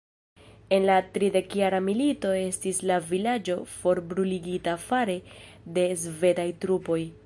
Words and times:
En 0.77 0.87
la 0.89 0.95
Tridekjara 1.17 1.81
Milito 1.89 2.33
estis 2.39 2.81
la 2.93 2.97
vilaĝo 3.11 3.59
forbruligita 3.77 4.77
fare 4.89 5.21
de 5.79 5.89
svedaj 6.07 6.53
trupoj. 6.65 7.03